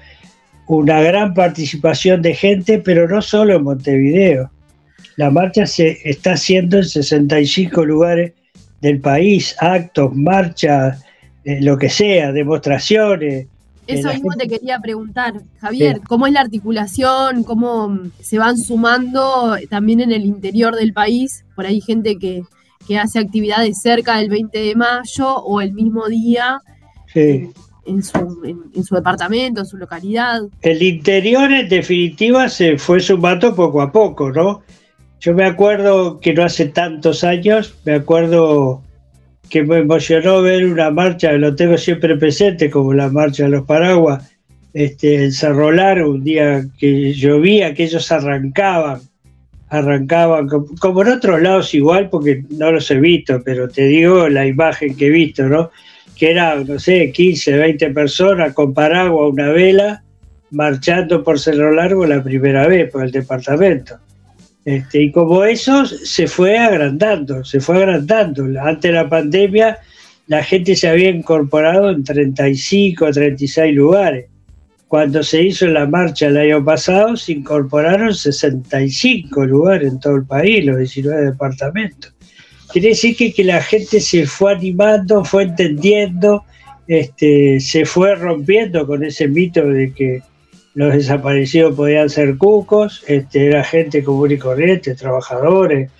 una 0.67 1.01
gran 1.01 1.33
participación 1.33 2.21
de 2.21 2.35
gente, 2.35 2.79
pero 2.79 3.09
no 3.09 3.23
solo 3.23 3.57
en 3.57 3.65
Montevideo. 3.65 4.51
La 5.17 5.31
marcha 5.31 5.67
se 5.67 5.99
está 6.05 6.33
haciendo 6.33 6.77
en 6.77 6.85
65 6.85 7.85
lugares 7.85 8.35
del 8.81 9.01
país, 9.01 9.57
actos, 9.59 10.15
marchas, 10.15 11.03
eh, 11.45 11.61
lo 11.63 11.79
que 11.79 11.89
sea, 11.89 12.33
demostraciones. 12.33 13.47
Eso 13.87 14.13
mismo 14.13 14.35
te 14.39 14.47
quería 14.47 14.79
preguntar, 14.79 15.41
Javier, 15.61 16.03
¿cómo 16.07 16.27
es 16.27 16.35
la 16.35 16.43
articulación? 16.43 17.43
¿Cómo 17.43 17.99
se 18.21 18.39
van 18.39 18.59
sumando 18.59 19.57
también 19.71 20.03
en 20.03 20.13
el 20.13 20.27
interior 20.27 20.77
del 20.77 20.93
país? 20.93 21.47
Por 21.57 21.65
ahí 21.65 21.81
gente 21.81 22.19
que, 22.19 22.43
que 22.87 22.99
hace 22.99 23.19
actividades 23.19 23.81
cerca 23.81 24.19
del 24.19 24.29
20 24.29 24.59
de 24.59 24.75
mayo 24.75 25.37
o 25.37 25.63
el 25.63 25.73
mismo 25.73 26.07
día 26.07 26.61
en, 27.15 28.03
su, 28.03 28.95
departamento, 28.95 29.61
en 29.61 29.67
su 29.67 29.77
localidad. 29.77 30.43
El 30.63 30.83
interior, 30.83 31.51
en 31.51 31.69
definitiva, 31.69 32.49
se 32.49 32.79
fue 32.79 33.01
sumando 33.01 33.55
poco 33.55 33.81
a 33.81 33.91
poco, 33.91 34.31
¿no? 34.31 34.63
Yo 35.21 35.35
me 35.35 35.45
acuerdo 35.45 36.21
que 36.21 36.33
no 36.33 36.45
hace 36.45 36.67
tantos 36.67 37.25
años, 37.25 37.77
me 37.85 37.95
acuerdo 37.95 38.83
que 39.49 39.63
me 39.63 39.79
emocionó 39.79 40.43
ver 40.43 40.67
una 40.67 40.91
marcha, 40.91 41.33
lo 41.33 41.55
tengo 41.57 41.77
siempre 41.77 42.17
presente, 42.17 42.71
como 42.71 42.93
la 42.93 43.09
marcha 43.09 43.45
de 43.45 43.51
los 43.51 43.65
paraguas, 43.65 44.31
este, 44.75 45.25
en 45.25 45.33
Cerro 45.33 45.73
Largo, 45.73 46.11
un 46.11 46.23
día 46.23 46.65
que 46.79 47.13
llovía, 47.15 47.75
que 47.75 47.85
ellos 47.85 48.13
arrancaban, 48.13 49.01
arrancaban, 49.71 50.49
como 50.81 51.03
en 51.03 51.09
otros 51.09 51.41
lados 51.43 51.75
igual, 51.75 52.11
porque 52.11 52.45
no 52.51 52.71
los 52.71 52.91
he 52.91 53.01
visto, 53.01 53.43
pero 53.45 53.69
te 53.69 53.85
digo 53.85 54.29
la 54.29 54.47
imagen 54.47 54.95
que 54.95 55.07
he 55.07 55.11
visto, 55.11 55.49
¿no? 55.49 55.71
Que 56.19 56.33
era, 56.33 56.57
no 56.57 56.79
sé, 56.79 57.13
15, 57.13 57.57
20 57.57 57.91
personas 57.91 58.53
con 58.53 58.75
paraguas, 58.75 59.33
una 59.33 59.49
vela, 59.49 60.03
marchando 60.51 61.23
por 61.23 61.39
Cerro 61.39 61.73
Largo 61.73 62.07
la 62.07 62.23
primera 62.23 62.67
vez 62.67 62.91
por 62.91 63.05
el 63.05 63.13
departamento. 63.13 63.99
Este, 64.65 65.03
y 65.03 65.13
como 65.13 65.45
eso 65.45 65.87
se 65.87 66.27
fue 66.27 66.59
agrandando, 66.59 67.45
se 67.45 67.61
fue 67.61 67.79
agrandando. 67.79 68.45
Ante 68.61 68.93
la 68.93 69.09
pandemia 69.09 69.79
la 70.27 70.45
gente 70.45 70.77
se 70.77 70.89
había 70.89 71.09
incorporado 71.09 71.91
en 71.91 72.05
35 72.05 73.11
36 73.11 73.75
lugares. 73.75 74.27
Cuando 74.87 75.23
se 75.23 75.43
hizo 75.43 75.67
la 75.67 75.87
marcha 75.87 76.27
el 76.27 76.37
año 76.37 76.65
pasado 76.65 77.17
se 77.17 77.33
incorporaron 77.33 78.15
65 78.15 79.47
lugares 79.47 79.93
en 79.93 80.01
todo 80.01 80.17
el 80.17 80.27
país, 80.27 80.65
los 80.65 80.79
19 80.79 81.31
departamentos. 81.31 82.15
Quiere 82.73 82.89
decir 82.89 83.17
que, 83.17 83.33
que 83.33 83.45
la 83.45 83.61
gente 83.63 84.01
se 84.01 84.27
fue 84.27 84.53
animando, 84.53 85.25
fue 85.25 85.45
entendiendo, 85.45 86.45
este, 86.87 87.61
se 87.61 87.85
fue 87.85 88.15
rompiendo 88.15 88.87
con 88.87 89.05
ese 89.05 89.29
mito 89.29 89.67
de 89.67 89.93
que 89.93 90.23
los 90.75 90.93
desaparecidos 90.93 91.75
podían 91.75 92.09
ser 92.09 92.37
cucos, 92.37 93.03
este, 93.07 93.47
era 93.47 93.65
gente 93.65 94.05
común 94.05 94.33
y 94.33 94.39
corriente, 94.39 94.95
trabajadores, 94.95 95.91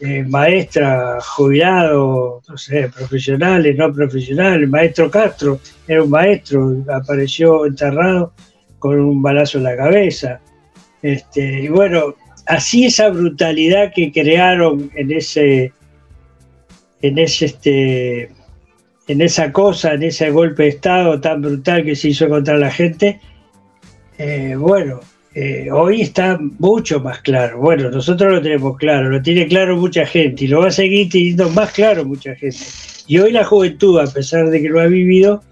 eh, 0.00 0.22
maestra, 0.22 1.18
jubilado, 1.20 2.40
no 2.48 2.56
sé, 2.56 2.88
profesionales, 2.88 3.76
no 3.76 3.92
profesionales. 3.92 4.68
Maestro 4.68 5.10
Castro 5.10 5.58
era 5.88 6.04
un 6.04 6.10
maestro, 6.10 6.84
apareció 6.88 7.66
enterrado 7.66 8.32
con 8.78 9.00
un 9.00 9.20
balazo 9.20 9.58
en 9.58 9.64
la 9.64 9.76
cabeza. 9.76 10.40
Este, 11.02 11.62
y 11.62 11.68
bueno, 11.68 12.14
así 12.46 12.86
esa 12.86 13.08
brutalidad 13.08 13.92
que 13.92 14.12
crearon 14.12 14.88
en 14.94 15.10
ese, 15.10 15.72
en 17.02 17.18
ese, 17.18 17.46
este, 17.46 18.30
en 19.06 19.20
esa 19.20 19.52
cosa, 19.52 19.94
en 19.94 20.02
ese 20.02 20.30
golpe 20.30 20.64
de 20.64 20.68
Estado 20.70 21.20
tan 21.20 21.42
brutal 21.42 21.84
que 21.84 21.96
se 21.96 22.08
hizo 22.08 22.28
contra 22.28 22.56
la 22.56 22.70
gente, 22.70 23.20
eh, 24.18 24.54
bueno, 24.56 25.00
eh, 25.34 25.70
hoy 25.70 26.02
está 26.02 26.38
mucho 26.58 27.00
más 27.00 27.20
claro. 27.20 27.60
Bueno, 27.60 27.90
nosotros 27.90 28.32
lo 28.32 28.42
tenemos 28.42 28.76
claro, 28.76 29.08
lo 29.08 29.22
tiene 29.22 29.46
claro 29.46 29.76
mucha 29.76 30.04
gente 30.04 30.44
y 30.44 30.48
lo 30.48 30.60
va 30.60 30.68
a 30.68 30.72
seguir 30.72 31.08
teniendo 31.10 31.48
más 31.50 31.72
claro 31.72 32.04
mucha 32.04 32.34
gente. 32.34 32.58
Y 33.06 33.18
hoy 33.18 33.32
la 33.32 33.44
juventud, 33.44 34.00
a 34.00 34.06
pesar 34.06 34.50
de 34.50 34.60
que 34.60 34.68
lo 34.68 34.80
ha 34.80 34.86
vivido, 34.86 35.42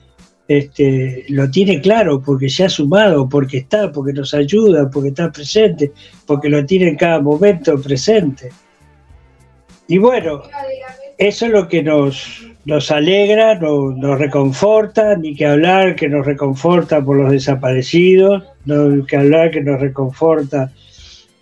este, 0.48 1.24
lo 1.28 1.50
tiene 1.50 1.80
claro 1.80 2.20
porque 2.20 2.48
se 2.48 2.64
ha 2.64 2.68
sumado, 2.68 3.28
porque 3.28 3.58
está, 3.58 3.90
porque 3.92 4.12
nos 4.12 4.34
ayuda, 4.34 4.90
porque 4.90 5.10
está 5.10 5.30
presente, 5.30 5.92
porque 6.26 6.48
lo 6.48 6.64
tiene 6.66 6.88
en 6.88 6.96
cada 6.96 7.20
momento 7.20 7.80
presente. 7.80 8.50
Y 9.88 9.98
bueno, 9.98 10.42
eso 11.18 11.46
es 11.46 11.52
lo 11.52 11.68
que 11.68 11.82
nos, 11.82 12.46
nos 12.64 12.90
alegra, 12.90 13.54
nos, 13.54 13.96
nos, 13.96 14.18
reconforta, 14.18 15.16
ni 15.16 15.34
que 15.34 15.46
hablar 15.46 15.96
que 15.96 16.08
nos 16.08 16.26
reconforta 16.26 17.04
por 17.04 17.16
los 17.16 17.30
desaparecidos, 17.30 18.44
no 18.64 19.04
que 19.06 19.16
hablar 19.16 19.50
que 19.50 19.62
nos 19.62 19.80
reconforta 19.80 20.72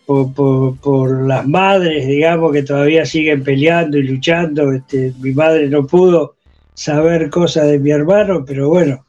por, 0.07 1.26
las 1.26 1.47
madres, 1.47 2.07
digamos, 2.07 2.52
que 2.52 2.62
todavía 2.62 3.07
siguen 3.07 3.43
peleando 3.43 3.99
y 3.99 4.02
luchando. 4.02 4.73
Este, 4.73 5.12
mi 5.21 5.33
madre 5.33 5.69
no 5.69 5.87
pudo 5.87 6.37
saber 6.75 7.31
cosas 7.31 7.66
de 7.69 7.78
mi 7.78 7.90
hermano, 7.90 8.45
pero 8.45 8.69
bueno, 8.69 9.04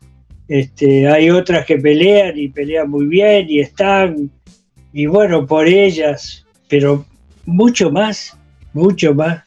este, 0.47 1.07
hay 1.07 1.29
otras 1.29 1.65
que 1.65 1.77
pelean 1.77 2.37
y 2.37 2.47
pelean 2.47 2.89
muy 2.89 3.07
bien 3.07 3.47
y 3.49 3.59
están, 3.59 4.31
y 4.93 5.05
bueno, 5.05 5.45
por 5.45 5.67
ellas, 5.67 6.45
pero 6.69 7.05
mucho 7.45 7.91
más, 7.91 8.37
mucho 8.73 9.13
más 9.13 9.43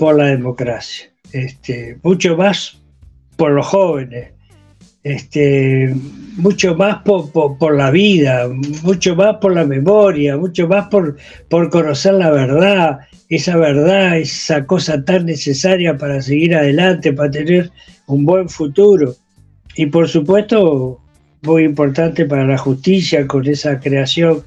por 0.00 0.16
la 0.16 0.28
democracia 0.28 1.10
este, 1.32 1.98
mucho 2.02 2.34
más 2.34 2.80
por 3.36 3.52
los 3.52 3.66
jóvenes, 3.66 4.30
este, 5.02 5.94
mucho 6.36 6.74
más 6.74 7.02
por, 7.02 7.74
la 7.74 7.90
vida, 7.90 8.48
mucho 8.82 9.14
más 9.14 9.36
por 9.36 9.54
la 9.54 9.66
memoria, 9.66 10.38
mucho 10.38 10.66
más 10.66 10.88
por, 10.88 11.18
por 11.50 11.68
conocer 11.68 12.14
la 12.14 12.30
verdad, 12.30 13.00
esa 13.28 13.58
verdad, 13.58 14.16
esa 14.16 14.64
cosa 14.64 15.04
tan 15.04 15.26
necesaria 15.26 15.98
para 15.98 16.22
seguir 16.22 16.56
adelante, 16.56 17.12
para 17.12 17.30
tener 17.30 17.70
un 18.06 18.24
buen 18.24 18.48
futuro. 18.48 19.14
Y 19.76 19.86
por 19.86 20.08
supuesto, 20.08 20.98
muy 21.42 21.64
importante 21.64 22.24
para 22.24 22.46
la 22.46 22.56
justicia 22.56 23.26
con 23.26 23.46
esa 23.46 23.78
creación 23.80 24.44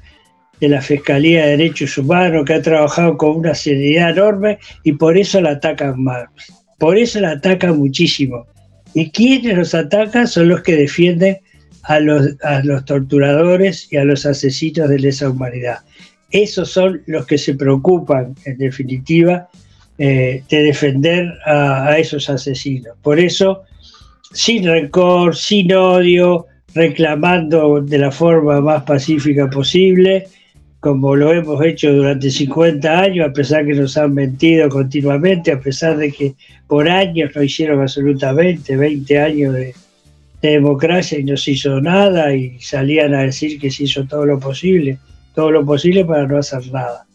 de 0.60 0.68
la 0.68 0.80
Fiscalía 0.80 1.44
de 1.44 1.56
Derechos 1.56 1.98
Humanos 1.98 2.44
que 2.46 2.54
ha 2.54 2.62
trabajado 2.62 3.16
con 3.16 3.36
una 3.36 3.54
seriedad 3.54 4.10
enorme 4.10 4.58
y 4.82 4.92
por 4.92 5.18
eso 5.18 5.40
la 5.40 5.50
atacan 5.50 6.02
más. 6.02 6.24
Por 6.78 6.98
eso 6.98 7.20
la 7.20 7.32
ataca 7.32 7.72
muchísimo. 7.72 8.46
Y 8.94 9.10
quienes 9.10 9.56
los 9.56 9.74
atacan 9.74 10.28
son 10.28 10.48
los 10.48 10.62
que 10.62 10.76
defienden 10.76 11.38
a 11.82 11.98
los, 12.00 12.36
a 12.42 12.62
los 12.62 12.84
torturadores 12.84 13.88
y 13.92 13.96
a 13.96 14.04
los 14.04 14.24
asesinos 14.26 14.88
de 14.88 14.98
lesa 14.98 15.28
humanidad. 15.28 15.78
Esos 16.30 16.70
son 16.70 17.02
los 17.06 17.26
que 17.26 17.38
se 17.38 17.54
preocupan, 17.54 18.34
en 18.44 18.58
definitiva, 18.58 19.48
eh, 19.98 20.42
de 20.48 20.62
defender 20.62 21.32
a, 21.46 21.88
a 21.88 21.98
esos 21.98 22.28
asesinos. 22.28 22.96
Por 23.02 23.20
eso, 23.20 23.62
sin 24.32 24.64
rencor, 24.64 25.36
sin 25.36 25.72
odio, 25.72 26.46
reclamando 26.74 27.80
de 27.80 27.98
la 27.98 28.10
forma 28.10 28.60
más 28.60 28.82
pacífica 28.82 29.48
posible, 29.48 30.26
como 30.84 31.16
lo 31.16 31.32
hemos 31.32 31.64
hecho 31.64 31.90
durante 31.94 32.30
50 32.30 33.00
años, 33.00 33.26
a 33.26 33.32
pesar 33.32 33.64
que 33.64 33.72
nos 33.72 33.96
han 33.96 34.12
mentido 34.12 34.68
continuamente, 34.68 35.50
a 35.50 35.58
pesar 35.58 35.96
de 35.96 36.12
que 36.12 36.34
por 36.66 36.90
años 36.90 37.30
no 37.34 37.42
hicieron 37.42 37.80
absolutamente 37.80 38.76
20 38.76 39.18
años 39.18 39.54
de, 39.54 39.74
democracia 40.42 41.18
y 41.18 41.24
no 41.24 41.38
se 41.38 41.52
hizo 41.52 41.80
nada 41.80 42.34
y 42.34 42.60
salían 42.60 43.14
a 43.14 43.22
decir 43.22 43.58
que 43.58 43.70
se 43.70 43.84
hizo 43.84 44.04
todo 44.04 44.26
lo 44.26 44.38
posible, 44.38 44.98
todo 45.34 45.50
lo 45.52 45.64
posible 45.64 46.04
para 46.04 46.26
no 46.26 46.36
hacer 46.36 46.70
nada. 46.70 47.06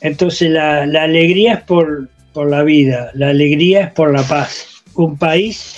Entonces 0.00 0.50
la, 0.50 0.84
alegría 0.84 1.52
es 1.56 1.64
por, 1.64 2.08
por 2.32 2.48
la 2.48 2.62
vida, 2.62 3.10
la 3.12 3.28
alegría 3.28 3.82
es 3.82 3.92
por 3.92 4.14
la 4.14 4.22
paz. 4.22 4.82
Un 4.94 5.18
país 5.18 5.76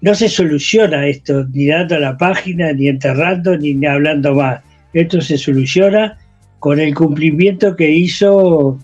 no 0.00 0.12
se 0.16 0.28
soluciona 0.28 1.06
esto 1.06 1.46
ni 1.52 1.68
dando 1.68 1.96
la 2.00 2.16
página, 2.16 2.72
ni 2.72 2.88
enterrando, 2.88 3.56
ni 3.56 3.86
hablando 3.86 4.34
más. 4.34 4.60
Esto 4.92 5.20
se 5.20 5.38
soluciona 5.38 6.18
con 6.62 6.78
el 6.78 6.94
cumplimiento 6.94 7.74
que 7.74 7.90
hizo 7.90 8.78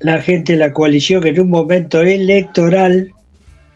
la 0.00 0.20
gente 0.20 0.52
de 0.52 0.58
la 0.58 0.74
coalición 0.74 1.22
que 1.22 1.30
en 1.30 1.40
un 1.40 1.48
momento 1.48 2.02
electoral, 2.02 3.10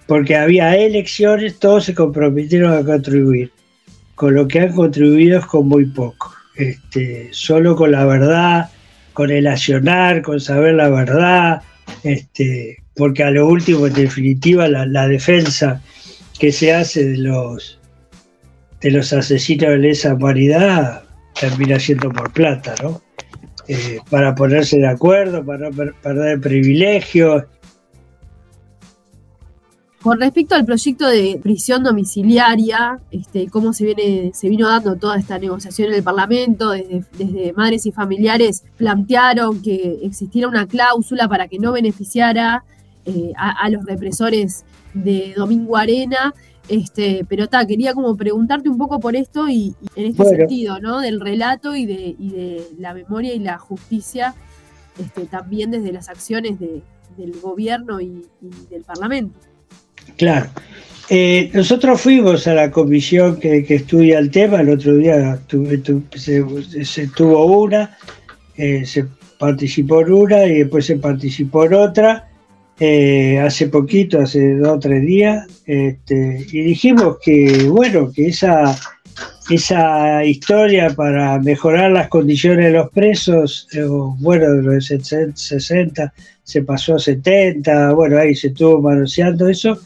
porque 0.07 0.37
había 0.37 0.77
elecciones, 0.77 1.59
todos 1.59 1.87
se 1.87 1.95
comprometieron 1.95 2.77
a 2.77 2.85
contribuir. 2.85 3.51
Con 4.15 4.35
lo 4.35 4.47
que 4.47 4.61
han 4.61 4.75
contribuido 4.75 5.39
es 5.39 5.47
con 5.47 5.69
muy 5.69 5.87
poco. 5.87 6.35
Este, 6.55 7.31
solo 7.31 7.77
con 7.77 7.93
la 7.93 8.05
verdad, 8.05 8.69
con 9.15 9.31
el 9.31 9.47
accionar, 9.47 10.21
con 10.21 10.39
saber 10.39 10.75
la 10.75 10.91
verdad, 10.91 11.63
este, 12.03 12.77
porque 12.95 13.23
a 13.23 13.31
lo 13.31 13.49
último, 13.49 13.87
en 13.87 13.95
definitiva, 13.95 14.69
la, 14.69 15.09
defensa 15.09 15.81
que 16.39 16.53
se 16.53 16.75
hace 16.75 17.09
de 17.09 17.17
los 17.17 17.81
de 18.83 18.91
los 18.91 19.15
asesinos 19.15 19.71
de 19.71 19.79
lesa 19.79 20.13
humanidad 20.13 21.08
termina 21.41 21.79
siendo 21.79 22.11
por 22.11 22.33
plata, 22.33 22.75
¿no? 22.83 23.01
Eh, 23.69 23.99
para 24.09 24.35
ponerse 24.35 24.79
de 24.79 24.89
acuerdo, 24.89 25.45
para 25.45 25.69
no 25.69 25.93
perder 26.03 26.41
privilegios. 26.41 27.45
Con 30.01 30.21
respecto 30.21 30.55
al 30.55 30.65
proyecto 30.65 31.07
de 31.07 31.39
prisión 31.43 31.83
domiciliaria, 31.83 33.01
este, 33.11 33.49
cómo 33.49 33.73
se 33.73 33.85
viene, 33.85 34.31
se 34.33 34.49
vino 34.49 34.69
dando 34.69 34.97
toda 34.97 35.19
esta 35.19 35.39
negociación 35.39 35.89
en 35.89 35.95
el 35.97 36.03
Parlamento, 36.03 36.71
desde, 36.71 37.53
madres 37.55 37.85
y 37.85 37.93
familiares 37.93 38.65
plantearon 38.77 39.61
que 39.61 39.99
existiera 40.03 40.49
una 40.49 40.67
cláusula 40.67 41.29
para 41.29 41.49
que 41.49 41.59
no 41.59 41.73
beneficiara 41.73 42.65
eh, 43.05 43.33
a, 43.37 43.69
los 43.71 43.85
represores 43.85 44.65
de 44.95 45.35
Domingo 45.37 45.77
Arena 45.77 46.33
este, 46.69 47.25
pero 47.29 47.49
ta, 47.49 47.67
quería 47.67 47.95
como 47.95 48.17
preguntarte 48.17 48.69
un 48.69 48.79
poco 48.79 49.01
por 49.01 49.17
esto 49.17 49.49
y, 49.49 49.75
en 49.97 50.07
este 50.07 50.25
sentido, 50.25 50.81
¿no? 50.81 51.01
Del 51.01 51.21
relato 51.21 51.75
y 51.75 51.87
de, 51.87 52.15
de, 52.19 52.67
la 52.79 52.95
memoria 52.95 53.35
y 53.35 53.39
la 53.39 53.59
justicia, 53.59 54.35
este, 54.99 55.25
también 55.27 55.71
desde 55.71 55.93
las 55.93 56.09
acciones 56.09 56.59
del 56.59 56.83
gobierno 57.41 58.01
y, 58.01 58.27
del 58.71 58.83
Parlamento. 58.83 59.39
Claro. 60.17 60.51
Eh, 61.11 61.51
nosotros 61.55 62.01
fuimos 62.01 62.47
a 62.47 62.55
la 62.55 62.71
comisión 62.71 63.41
que, 63.41 63.65
estudia 63.67 64.19
el 64.19 64.31
tema, 64.31 64.61
el 64.61 64.69
otro 64.69 64.95
día 64.97 65.41
se, 66.15 67.07
tuvo 67.17 67.63
una, 67.63 67.97
eh, 68.57 68.85
se 68.85 69.07
participó 69.39 70.03
en 70.03 70.13
una 70.13 70.45
y 70.45 70.59
después 70.59 70.85
se 70.85 70.97
participó 70.97 71.65
en 71.65 71.75
otra, 71.75 72.28
eh, 72.81 73.39
hace 73.41 73.69
poquito, 73.69 74.21
hace 74.21 74.55
dos 74.57 74.77
o 74.77 74.79
tres 74.79 75.03
días, 75.03 75.47
este, 75.67 76.47
y 76.53 76.63
dijimos 76.63 77.19
que, 77.21 77.69
bueno, 77.69 78.13
que 78.13 78.29
esa, 78.29 78.79
esa 79.51 80.25
historia 80.25 80.91
para 80.91 81.39
mejorar 81.41 81.91
las 81.91 82.09
condiciones 82.09 82.67
de 82.67 82.73
los 82.73 82.91
presos, 82.91 83.67
eh, 83.73 83.85
bueno, 84.19 84.53
de 84.53 84.63
los 84.63 84.87
60 84.87 86.13
se 86.45 86.63
pasó 86.63 86.95
a 86.95 86.99
70, 86.99 87.93
bueno, 87.95 88.19
ahí 88.19 88.35
se 88.35 88.49
estuvo 88.49 88.81
manoseando 88.81 89.49
eso, 89.49 89.79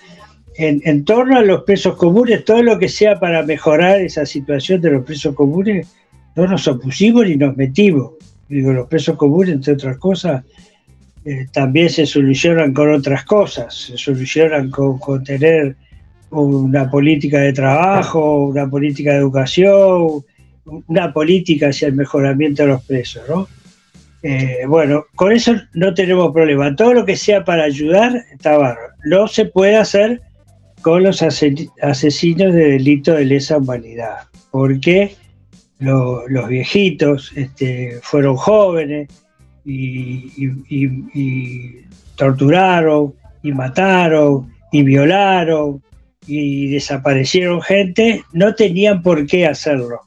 en, 0.57 0.83
en, 0.85 1.05
torno 1.05 1.39
a 1.39 1.43
los 1.43 1.63
presos 1.63 1.97
comunes, 1.97 2.45
todo 2.45 2.63
lo 2.63 2.79
que 2.79 2.89
sea 2.89 3.19
para 3.19 3.43
mejorar 3.43 4.03
esa 4.03 4.27
situación 4.27 4.83
de 4.83 4.91
los 4.91 5.05
presos 5.05 5.35
comunes, 5.35 5.89
no 6.37 6.47
nos 6.47 6.69
opusimos 6.69 7.27
ni 7.27 7.37
nos 7.37 7.57
metimos. 7.57 8.13
Digo, 8.49 8.73
los 8.73 8.87
presos 8.87 9.17
comunes, 9.17 9.55
entre 9.55 9.75
otras 9.75 9.97
cosas, 9.97 10.45
eh, 11.25 11.47
también 11.53 11.89
se 11.89 12.05
solucionan 12.05 12.73
con 12.73 12.93
otras 12.93 13.25
cosas, 13.25 13.75
se 13.75 13.97
solucionan 13.97 14.71
con, 14.71 15.23
tener 15.23 15.77
una 16.31 16.91
política 16.91 17.39
de 17.39 17.53
trabajo, 17.53 18.47
una 18.47 18.69
política 18.69 19.13
de 19.13 19.19
educación, 19.19 20.25
una 20.65 21.13
política 21.13 21.69
hacia 21.69 21.89
el 21.89 21.95
mejoramiento 21.95 22.63
de 22.63 22.69
los 22.69 22.85
presos, 22.85 23.23
¿no? 23.29 23.47
Eh, 24.25 24.65
bueno, 24.69 25.07
con 25.15 25.33
eso 25.33 25.55
no 25.75 25.95
tenemos 25.95 26.33
problema. 26.33 26.75
Todo 26.75 26.95
lo 26.95 27.05
que 27.05 27.17
sea 27.17 27.45
para 27.45 27.65
ayudar 27.65 28.25
está 28.33 28.57
bárbaro. 28.57 28.95
No 29.05 29.27
se 29.27 29.47
puede 29.47 29.77
hacer 29.77 30.23
con 30.81 31.03
los 31.03 31.23
asesinos 31.23 32.53
de 32.53 32.71
delito 32.73 33.15
de 33.15 33.25
lesa 33.25 33.59
humanidad, 33.59 34.29
porque 34.51 35.17
los 35.79 36.49
viejitos 36.49 37.33
este, 37.35 37.99
fueron 38.03 38.37
jóvenes, 38.37 39.09
y, 39.65 40.29
torturaron 42.17 43.15
y 43.43 43.53
mataron 43.53 44.53
y 44.71 44.83
violaron 44.83 45.83
y 46.27 46.69
desaparecieron 46.69 47.61
gente, 47.63 48.25
no 48.33 48.55
tenían 48.55 49.03
por 49.03 49.27
qué 49.27 49.47
hacerlo. 49.47 50.01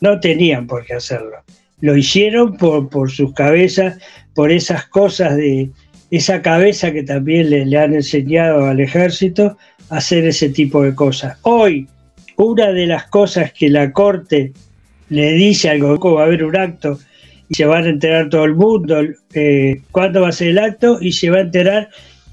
No 0.00 0.18
tenían 0.20 0.66
por 0.66 0.84
qué 0.84 0.94
hacerlo. 0.94 1.36
Lo 1.80 1.96
hicieron 1.96 2.56
por, 2.56 2.88
por 2.88 3.10
sus 3.10 3.32
cabezas, 3.32 3.98
por 4.34 4.50
esas 4.50 4.86
cosas 4.86 5.36
de 5.36 5.70
esa 6.10 6.42
cabeza 6.42 6.92
que 6.92 7.02
también 7.02 7.50
le, 7.50 7.64
le 7.64 7.78
han 7.78 7.94
enseñado 7.94 8.66
al 8.66 8.80
ejército 8.80 9.56
a 9.90 9.98
hacer 9.98 10.26
ese 10.26 10.48
tipo 10.48 10.82
de 10.82 10.94
cosas. 10.94 11.38
Hoy, 11.42 11.88
una 12.36 12.72
de 12.72 12.86
las 12.86 13.06
cosas 13.06 13.52
que 13.52 13.70
la 13.70 13.92
corte 13.92 14.52
le 15.08 15.32
dice 15.32 15.70
al 15.70 15.80
gobierno, 15.80 16.14
va 16.14 16.22
a 16.22 16.26
haber 16.26 16.44
un 16.44 16.56
acto 16.56 16.98
y 17.48 17.54
se 17.54 17.66
van 17.66 17.84
a 17.84 17.90
enterar 17.90 18.28
todo 18.28 18.44
el 18.44 18.54
mundo 18.54 19.00
eh, 19.34 19.82
cuándo 19.90 20.22
va 20.22 20.28
a 20.28 20.32
ser 20.32 20.48
el 20.48 20.58
acto 20.58 20.98
y 21.00 21.12
se 21.12 21.30
va 21.30 21.38
a 21.38 21.42
enterar 21.42 21.88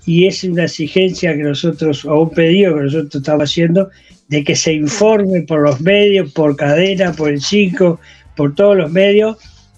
y 0.06 0.28
es 0.28 0.44
una 0.44 0.64
exigencia 0.64 1.36
que 1.36 1.44
nosotros, 1.44 2.06
o 2.06 2.24
un 2.24 2.32
pedido 2.32 2.76
que 2.76 2.82
nosotros 2.82 3.16
estamos 3.16 3.44
haciendo, 3.44 3.90
de 4.30 4.44
que 4.44 4.56
se 4.56 4.74
informe 4.74 5.42
por 5.44 5.62
los 5.62 5.80
medios, 5.82 6.32
por 6.32 6.56
cadena, 6.56 7.12
por 7.14 7.30
el 7.30 7.42
5, 7.42 8.00
por 8.36 8.56
todos 8.56 8.76
los 8.76 8.92
medios, 8.92 9.38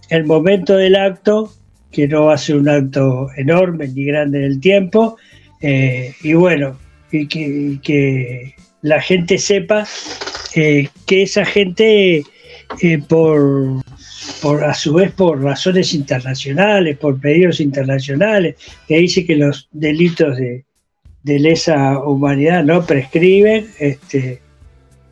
el 0.10 0.26
momento 0.26 0.78
del 0.78 0.96
acto, 0.96 1.52
que 1.92 2.08
no 2.08 2.26
va 2.26 2.36
a 2.36 2.38
ser 2.38 2.56
un 2.56 2.70
acto 2.70 3.28
enorme 3.36 3.88
ni 3.90 4.06
grande 4.06 4.40
en 4.40 4.44
el 4.46 4.60
tiempo, 4.60 5.18
eh, 5.62 6.14
y 6.24 6.34
bueno, 6.34 6.78
y 7.12 7.28
que, 7.28 8.56
la 8.82 9.02
gente 9.02 9.38
sepa 9.38 9.88
eh, 10.56 10.90
que 11.06 11.24
esa 11.24 11.46
gente, 11.46 12.24
por 13.08 13.82
por, 14.44 14.62
a 14.66 14.74
su 14.74 14.94
vez 14.96 15.14
por 15.14 15.42
razones 15.42 15.94
internacionales, 15.94 16.98
por 16.98 17.18
pedidos 17.20 17.62
internacionales, 17.62 18.56
que 18.90 18.98
dice 18.98 19.26
que 19.26 19.38
los 19.38 19.70
delitos 19.72 20.38
de, 20.38 20.66
lesa 21.24 22.00
humanidad 22.00 22.66
no 22.66 22.86
prescriben, 22.86 23.68
este, 23.80 24.42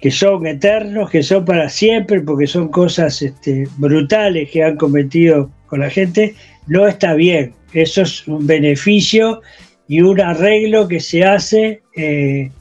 que 0.01 0.11
son 0.11 0.45
eternos, 0.45 1.09
que 1.09 1.23
son 1.23 1.45
para 1.45 1.69
siempre, 1.69 2.19
porque 2.19 2.45
son 2.45 2.67
cosas 2.67 3.21
este, 3.21 3.69
brutales 3.77 4.51
que 4.51 4.65
han 4.65 4.75
cometido 4.75 5.49
con 5.65 5.79
la 5.79 5.89
gente, 5.89 6.35
no 6.67 6.85
está 6.85 7.13
bien. 7.13 7.53
Eso 7.71 8.01
es 8.01 8.27
un 8.27 8.45
beneficio 8.45 9.41
y 9.87 10.01
un 10.01 10.19
arreglo 10.19 10.89
que 10.89 10.99
se 10.99 11.23
hace 11.23 11.83
eh, 11.95 12.51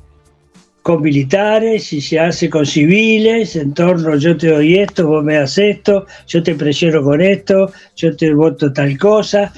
con 0.90 1.03
militares 1.03 1.92
y 1.92 2.00
se 2.00 2.18
hace 2.18 2.50
con 2.50 2.66
civiles, 2.66 3.55
en 3.55 3.72
torno 3.74 4.16
yo 4.16 4.37
te 4.37 4.48
doy 4.48 4.76
esto, 4.76 5.07
vos 5.07 5.22
me 5.22 5.35
das 5.35 5.57
esto, 5.57 6.05
yo 6.26 6.42
te 6.42 6.57
presiono 6.57 7.00
con 7.05 7.20
esto, 7.20 7.72
yo 7.94 8.16
te 8.16 8.35
voto 8.35 8.72
tal 8.72 8.98
cosa, 8.98 9.53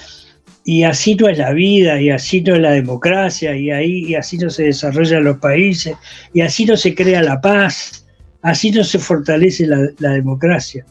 y 0.67 0.83
así 0.83 1.15
no 1.15 1.31
es 1.31 1.39
la 1.39 1.55
vida, 1.55 1.99
y 1.99 2.11
así 2.11 2.43
no 2.43 2.55
es 2.55 2.61
la 2.61 2.73
democracia, 2.73 3.57
y, 3.57 3.71
ahí, 3.71 4.05
y 4.09 4.15
así 4.15 4.37
no 4.37 4.51
se 4.51 4.65
desarrollan 4.65 5.25
los 5.25 5.39
países, 5.39 5.97
y 6.35 6.43
así 6.43 6.67
no 6.67 6.77
se 6.77 6.95
crea 6.95 7.23
la 7.23 7.41
paz, 7.41 8.07
así 8.43 8.71
no 8.71 8.85
se 8.85 8.99
fortalece 8.99 9.67
la, 9.67 10.11
democracia. 10.11 10.85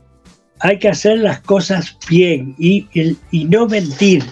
Hay 0.60 0.80
que 0.80 0.90
hacer 0.90 1.20
las 1.20 1.42
cosas 1.42 1.98
bien 2.10 2.56
y, 2.58 2.88
y 3.30 3.46
no 3.46 3.68
mentir. 3.68 4.24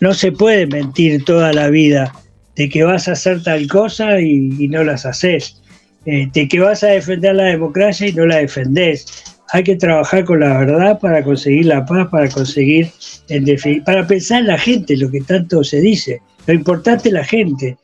No 0.00 0.12
se 0.12 0.30
puede 0.30 0.66
mentir 0.66 1.24
toda 1.24 1.54
la 1.54 1.70
vida 1.70 2.12
de 2.56 2.68
que 2.68 2.82
vas 2.82 3.06
a 3.06 3.12
hacer 3.12 3.42
tal 3.42 3.68
cosa 3.68 4.20
y, 4.20 4.66
no 4.68 4.82
las 4.82 5.06
haces, 5.06 5.62
eh, 6.06 6.28
de 6.32 6.48
que 6.48 6.58
vas 6.58 6.82
a 6.82 6.88
defender 6.88 7.36
la 7.36 7.44
democracia 7.44 8.08
y 8.08 8.12
no 8.12 8.26
la 8.26 8.36
defendés. 8.36 9.06
Hay 9.52 9.62
que 9.62 9.76
trabajar 9.76 10.24
con 10.24 10.40
la 10.40 10.58
verdad 10.58 10.98
para 10.98 11.22
conseguir 11.22 11.66
la 11.66 11.84
paz, 11.84 12.08
para 12.10 12.28
conseguir, 12.28 12.90
en 13.28 13.44
para 13.84 14.06
pensar 14.06 14.40
en 14.40 14.48
la 14.48 14.58
gente, 14.58 14.96
lo 14.96 15.10
que 15.10 15.20
tanto 15.20 15.62
se 15.62 15.80
dice. 15.80 16.20
Lo 16.46 16.54
importante 16.54 17.10
es 17.10 17.12
la 17.12 17.24
gente. 17.24 17.76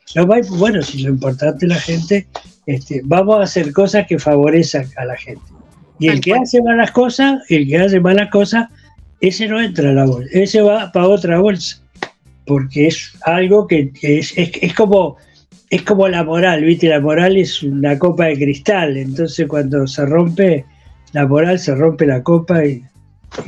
bueno, 0.56 0.82
si 0.82 1.02
lo 1.02 1.10
importante 1.10 1.66
es 1.66 1.68
la 1.68 1.78
gente, 1.78 2.26
este, 2.66 3.02
vamos 3.04 3.38
a 3.38 3.42
hacer 3.42 3.72
cosas 3.72 4.06
que 4.06 4.18
favorezcan 4.18 4.86
a 4.96 5.04
la 5.04 5.16
gente. 5.16 5.42
Y 5.98 6.08
el 6.08 6.20
que 6.20 6.34
hace 6.34 6.60
malas 6.62 6.90
cosas, 6.90 7.42
el 7.48 7.68
que 7.68 7.78
hace 7.78 8.00
malas 8.00 8.30
cosas, 8.30 8.68
ese 9.20 9.46
no 9.46 9.60
entra 9.60 9.90
a 9.90 9.92
la 9.92 10.04
bolsa, 10.04 10.28
ese 10.32 10.62
va 10.62 10.90
para 10.90 11.06
otra 11.06 11.38
bolsa 11.38 11.81
porque 12.46 12.88
es 12.88 13.12
algo 13.22 13.66
que 13.66 13.92
es, 14.02 14.34
es, 14.36 14.74
como 14.74 15.16
es 15.70 15.82
como 15.82 16.08
la 16.08 16.22
moral, 16.24 16.62
¿viste? 16.64 16.88
La 16.88 17.00
moral 17.00 17.36
es 17.36 17.62
una 17.62 17.98
copa 17.98 18.26
de 18.26 18.36
cristal, 18.36 18.96
entonces 18.96 19.46
cuando 19.46 19.86
se 19.86 20.04
rompe 20.04 20.66
la 21.12 21.26
moral, 21.26 21.58
se 21.58 21.74
rompe 21.74 22.06
la 22.06 22.22
copa 22.22 22.62
y, 22.66 22.84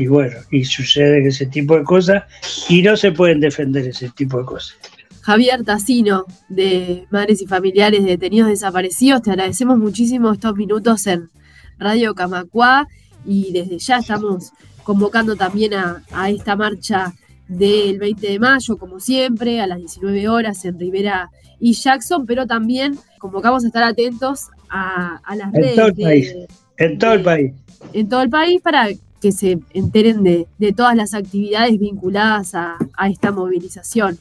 bueno, 0.06 0.36
y 0.50 0.64
sucede 0.64 1.26
ese 1.26 1.46
tipo 1.46 1.76
de 1.76 1.84
cosas 1.84 2.24
y 2.68 2.82
no 2.82 2.96
se 2.96 3.12
pueden 3.12 3.40
defender 3.40 3.86
ese 3.86 4.08
tipo 4.10 4.38
de 4.38 4.44
cosas. 4.46 4.76
Javier 5.20 5.64
Tacino, 5.64 6.26
de 6.48 7.06
Madres 7.10 7.42
y 7.42 7.46
Familiares 7.46 8.04
de 8.04 8.10
Detenidos 8.10 8.48
Desaparecidos, 8.48 9.22
te 9.22 9.30
agradecemos 9.30 9.78
muchísimo 9.78 10.32
estos 10.32 10.54
minutos 10.54 11.06
en 11.06 11.30
Radio 11.78 12.14
Camacuá 12.14 12.86
y 13.26 13.52
desde 13.52 13.78
ya 13.78 13.98
estamos 13.98 14.52
convocando 14.82 15.34
también 15.34 15.74
a, 15.74 16.02
a 16.12 16.30
esta 16.30 16.56
marcha 16.56 17.14
del 17.48 17.98
20 17.98 18.26
de 18.26 18.38
mayo, 18.38 18.76
como 18.76 19.00
siempre, 19.00 19.60
a 19.60 19.66
las 19.66 19.78
19 19.78 20.28
horas 20.28 20.64
en 20.64 20.78
Rivera 20.78 21.30
y 21.60 21.72
Jackson, 21.72 22.26
pero 22.26 22.46
también 22.46 22.98
convocamos 23.18 23.64
a 23.64 23.66
estar 23.68 23.82
atentos 23.82 24.48
a, 24.68 25.20
las 25.36 25.52
redes. 25.52 25.70
En 25.70 25.76
todo 25.76 25.86
el 25.86 25.94
país. 25.94 26.34
En 26.76 26.98
todo 26.98 27.12
el 27.12 27.22
país. 27.22 27.52
En 27.92 28.08
todo 28.08 28.22
el 28.22 28.30
país 28.30 28.60
para 28.60 28.88
que 29.20 29.32
se 29.32 29.58
enteren 29.72 30.22
de, 30.22 30.46
todas 30.76 30.96
las 30.96 31.14
actividades 31.14 31.78
vinculadas 31.78 32.54
a, 32.54 32.76
esta 33.08 33.32
movilización. 33.32 34.18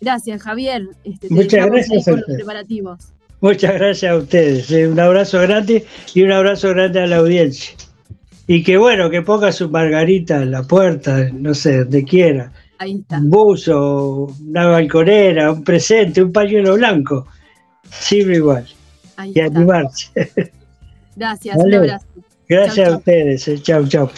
Gracias, 0.00 0.42
Javier. 0.42 0.88
Este, 1.04 1.28
Muchas 1.30 1.66
gracias. 1.66 2.06
los 2.06 2.22
preparativos. 2.24 3.12
Muchas 3.40 3.74
gracias 3.74 4.12
a 4.12 4.16
ustedes. 4.16 4.70
Eh, 4.70 4.86
un 4.86 5.00
abrazo 5.00 5.40
grande 5.40 5.84
y 6.14 6.22
un 6.22 6.32
abrazo 6.32 6.68
grande 6.70 7.00
a 7.00 7.06
la 7.06 7.16
audiencia. 7.16 7.74
Y 8.46 8.62
que 8.62 8.76
bueno, 8.76 9.10
que 9.10 9.22
ponga 9.22 9.50
su 9.50 9.68
margarita 9.68 10.42
en 10.42 10.52
la 10.52 10.62
puerta, 10.62 11.28
no 11.32 11.52
sé, 11.54 11.78
donde 11.78 12.04
quiera. 12.04 12.52
Ahí 12.78 12.96
está. 13.00 13.18
Un 13.18 13.30
buzo, 13.30 14.32
una 14.46 14.66
balconera, 14.66 15.52
un 15.52 15.64
presente, 15.64 16.22
un 16.22 16.32
pañuelo 16.32 16.74
blanco. 16.74 17.26
Sirve 17.90 18.36
igual. 18.36 18.66
y 19.24 19.40
animarse. 19.40 20.10
Gracias, 21.16 21.56
un 21.56 21.74
abrazo. 21.74 22.06
Gracias 22.48 22.88
a 22.88 22.96
ustedes. 22.96 23.62
Chau, 23.62 23.86
chau. 23.88 24.10